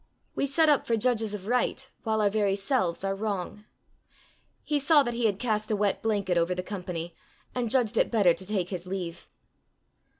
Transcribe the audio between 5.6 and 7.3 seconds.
a wet blanket over the company,